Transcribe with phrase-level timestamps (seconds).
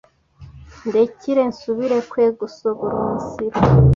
[0.87, 2.23] Ndekire nsubire kwe
[2.55, 3.59] sogoumunsiru